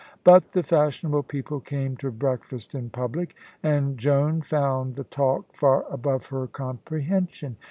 But 0.23 0.53
the 0.53 0.63
fashionable 0.63 1.21
people 1.21 1.59
came 1.59 1.95
to 1.97 2.09
breakfast 2.09 2.73
in 2.73 2.89
public, 2.89 3.35
and 3.61 3.99
Joan 3.99 4.41
found 4.41 4.95
the 4.95 5.03
talk 5.03 5.53
far 5.55 5.85
above 5.93 6.25
her 6.33 6.47
comprehension. 6.47 7.57